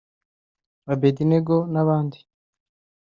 Abedinego 0.91 1.55
n’abandi 1.73 2.19